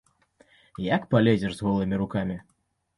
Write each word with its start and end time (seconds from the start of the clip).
Як 0.95 1.01
палезеш 1.13 1.53
з 1.59 1.71
голымі 1.71 1.95
рукамі? 2.05 2.45